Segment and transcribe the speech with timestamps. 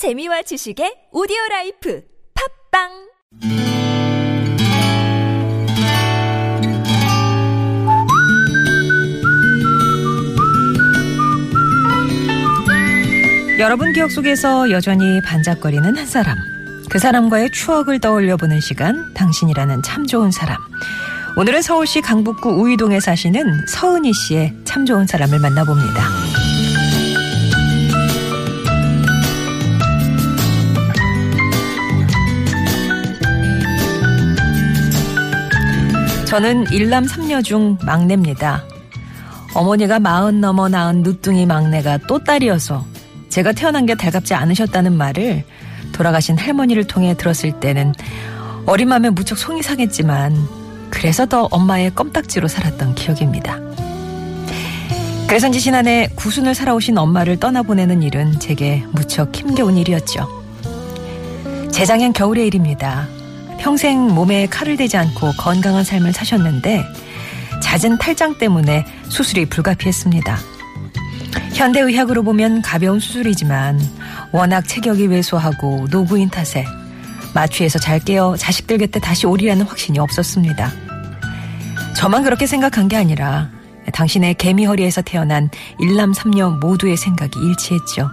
[0.00, 2.00] 재미와 지식의 오디오 라이프
[2.72, 2.88] 팟빵
[13.58, 16.38] 여러분 기억 속에서 여전히 반짝거리는 한 사람.
[16.88, 20.56] 그 사람과의 추억을 떠올려 보는 시간, 당신이라는 참 좋은 사람.
[21.36, 26.39] 오늘은 서울시 강북구 우이동에 사시는 서은희 씨의 참 좋은 사람을 만나봅니다.
[36.30, 38.62] 저는 일남 삼녀 중 막내입니다.
[39.52, 42.86] 어머니가 마흔 넘어 낳은 누뚱이 막내가 또 딸이어서
[43.28, 45.42] 제가 태어난 게 달갑지 않으셨다는 말을
[45.90, 47.94] 돌아가신 할머니를 통해 들었을 때는
[48.64, 50.36] 어린 마음에 무척 속이 상했지만
[50.88, 53.58] 그래서 더 엄마의 껌딱지로 살았던 기억입니다.
[55.26, 60.28] 그래서인지 지난해 구순을 살아오신 엄마를 떠나보내는 일은 제게 무척 힘겨운 일이었죠.
[61.72, 63.08] 재작년 겨울의 일입니다.
[63.60, 66.82] 평생 몸에 칼을 대지 않고 건강한 삶을 사셨는데
[67.62, 70.38] 잦은 탈장 때문에 수술이 불가피했습니다.
[71.54, 73.78] 현대의학으로 보면 가벼운 수술이지만
[74.32, 76.64] 워낙 체격이 왜소하고 노구인 탓에
[77.34, 80.72] 마취해서 잘 깨어 자식들 곁에 다시 오리라는 확신이 없었습니다.
[81.94, 83.50] 저만 그렇게 생각한 게 아니라
[83.92, 88.08] 당신의 개미 허리에서 태어난 일남 삼녀 모두의 생각이 일치했죠.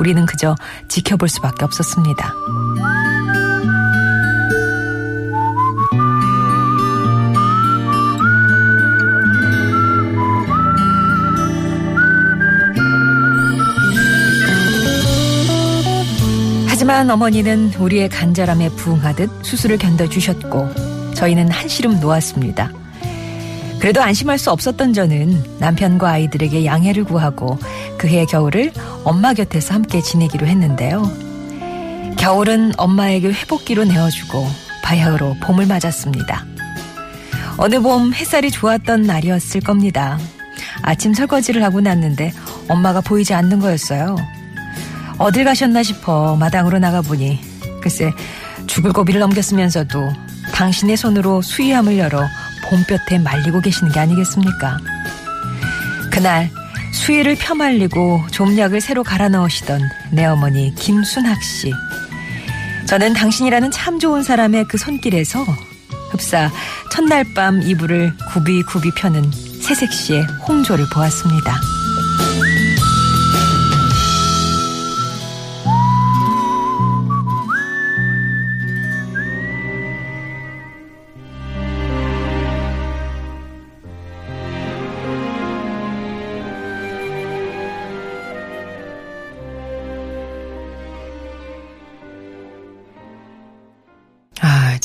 [0.00, 0.54] 우리는 그저
[0.88, 2.32] 지켜볼 수밖에 없었습니다.
[16.96, 22.70] 하지만 어머니는 우리의 간절함에 부응하듯 수술을 견뎌주셨고 저희는 한시름 놓았습니다.
[23.78, 27.58] 그래도 안심할 수 없었던 저는 남편과 아이들에게 양해를 구하고
[27.98, 28.72] 그해 겨울을
[29.04, 31.12] 엄마 곁에서 함께 지내기로 했는데요.
[32.16, 34.46] 겨울은 엄마에게 회복기로 내어주고
[34.82, 36.46] 바야흐로 봄을 맞았습니다.
[37.58, 40.18] 어느 봄 햇살이 좋았던 날이었을 겁니다.
[40.80, 42.32] 아침 설거지를 하고 났는데
[42.68, 44.16] 엄마가 보이지 않는 거였어요.
[45.18, 47.40] 어딜 가셨나 싶어 마당으로 나가보니
[47.80, 48.12] 글쎄
[48.66, 50.12] 죽을 고비를 넘겼으면서도
[50.52, 52.26] 당신의 손으로 수의함을 열어
[52.68, 54.78] 봄볕에 말리고 계시는 게 아니겠습니까?
[56.10, 56.50] 그날
[56.92, 59.80] 수의를 펴말리고 좀약을 새로 갈아 넣으시던
[60.12, 61.72] 내 어머니 김순학 씨.
[62.86, 65.44] 저는 당신이라는 참 좋은 사람의 그 손길에서
[66.10, 66.50] 흡사
[66.90, 71.75] 첫날 밤 이불을 굽이굽이 펴는 새색 씨의 홍조를 보았습니다.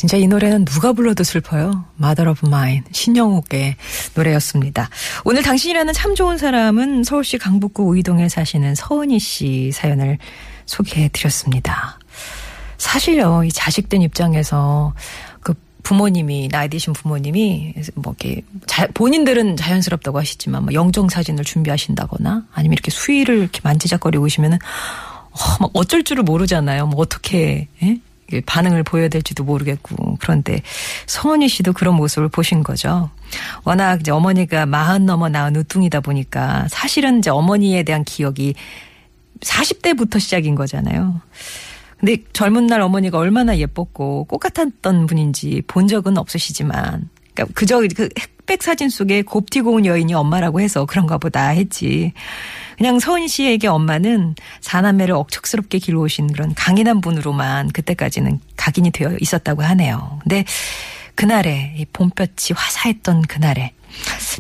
[0.02, 1.86] 진짜 이 노래는 누가 불러도 슬퍼요.
[2.02, 3.76] Mother of Mine, 신영옥의
[4.16, 4.90] 노래였습니다.
[5.24, 10.18] 오늘 당신이라는 참 좋은 사람은 서울시 강북구 우이동에 사시는 서은희 씨 사연을
[10.66, 12.00] 소개해 드렸습니다.
[12.80, 14.96] 사실요, 이 자식된 입장에서
[15.40, 15.54] 그
[15.84, 22.74] 부모님이, 나이 드신 부모님이, 뭐, 이렇게, 자, 본인들은 자연스럽다고 하시지만, 뭐, 영정 사진을 준비하신다거나, 아니면
[22.74, 26.88] 이렇게 수위를 이렇게 만지작거리고 오시면은, 어, 막 어쩔 줄을 모르잖아요.
[26.88, 28.00] 뭐, 어떻게, 예?
[28.46, 30.62] 반응을 보여야 될지도 모르겠고 그런데
[31.08, 33.10] 성원희 씨도 그런 모습을 보신 거죠.
[33.64, 38.56] 워낙 이제 어머니가 마흔 넘어 낳은 우뚱이다 보니까 사실은 이제 어머니에 대한 기억이
[39.42, 41.22] 40대부터 시작인 거잖아요.
[42.00, 48.10] 근데 젊은 날 어머니가 얼마나 예뻤고 꽃 같았던 분인지 본 적은 없으시지만 그러니까 그저 그
[48.52, 52.12] 흑백 사진 속에 곱디 고운 여인이 엄마라고 해서 그런가 보다 했지.
[52.78, 60.20] 그냥 서은 씨에게 엄마는 사남매를 억척스럽게 길러오신 그런 강인한 분으로만 그때까지는 각인이 되어 있었다고 하네요.
[60.24, 60.44] 근데
[61.16, 63.72] 그날에 이 봄볕이 화사했던 그날에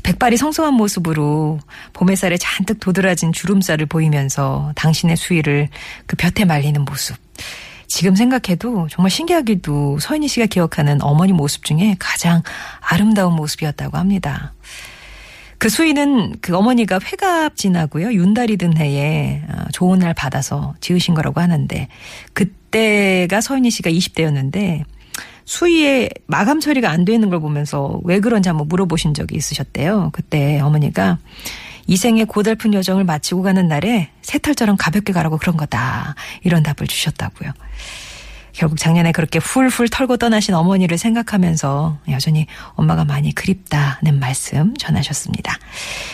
[0.03, 1.59] 백발이 성성한 모습으로
[1.93, 5.69] 봄 햇살에 잔뜩 도드라진 주름살을 보이면서 당신의 수위를
[6.05, 7.15] 그 볕에 말리는 모습.
[7.93, 12.41] 지금 생각해도 정말 신기하게도 서인희 씨가 기억하는 어머니 모습 중에 가장
[12.79, 14.53] 아름다운 모습이었다고 합니다.
[15.57, 18.13] 그 수위는 그 어머니가 회갑 지나고요.
[18.13, 19.41] 윤달이 든 해에
[19.73, 21.89] 좋은 날 받아서 지으신 거라고 하는데
[22.31, 24.85] 그때가 서인희 씨가 20대였는데
[25.43, 30.11] 수위에 마감 처리가 안 되는 걸 보면서 왜 그런지 한번 물어보신 적이 있으셨대요.
[30.13, 31.17] 그때 어머니가
[31.91, 36.15] 이 생의 고달픈 여정을 마치고 가는 날에 새털처럼 가볍게 가라고 그런 거다.
[36.41, 37.51] 이런 답을 주셨다고요.
[38.53, 45.57] 결국 작년에 그렇게 훌훌 털고 떠나신 어머니를 생각하면서 여전히 엄마가 많이 그립다는 말씀 전하셨습니다.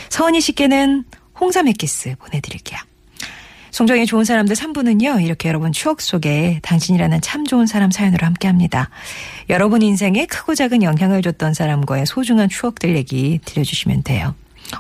[0.10, 1.04] 서은이 씨께는
[1.40, 2.80] 홍삼 액기스 보내드릴게요.
[3.70, 8.90] 송정의 좋은 사람들 3부는요, 이렇게 여러분 추억 속에 당신이라는 참 좋은 사람 사연으로 함께 합니다.
[9.48, 14.34] 여러분 인생에 크고 작은 영향을 줬던 사람과의 소중한 추억들 얘기 들려주시면 돼요.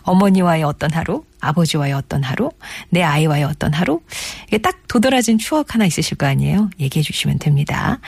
[0.03, 2.51] 어머니와의 어떤 하루, 아버지와의 어떤 하루,
[2.89, 4.01] 내 아이와의 어떤 하루,
[4.47, 6.69] 이게 딱 도드라진 추억 하나 있으실 거 아니에요?
[6.79, 7.99] 얘기해 주시면 됩니다.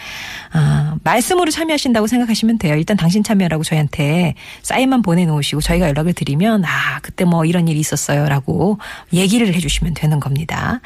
[0.51, 2.75] 아, 말씀으로 참여하신다고 생각하시면 돼요.
[2.75, 8.27] 일단 당신 참여라고 저희한테 사인만 보내놓으시고 저희가 연락을 드리면, 아, 그때 뭐 이런 일이 있었어요.
[8.27, 8.79] 라고
[9.13, 10.81] 얘기를 해 주시면 되는 겁니다.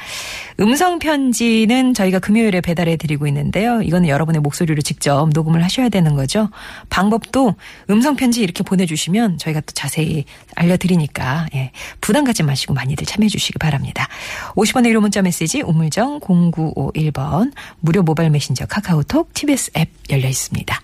[0.59, 3.81] 음성편지는 저희가 금요일에 배달해 드리고 있는데요.
[3.81, 6.49] 이거는 여러분의 목소리로 직접 녹음을 하셔야 되는 거죠.
[6.89, 7.55] 방법도
[7.89, 11.71] 음성편지 이렇게 보내주시면 저희가 또 자세히 알려드리니까, 예,
[12.01, 14.07] 부담 갖지 마시고 많이들 참여해 주시기 바랍니다.
[14.55, 20.81] 50원의 1호 문자 메시지 우물정 0951번 무료 모바일 메신저 카카오톡 TBS 앱 열려 있습니다.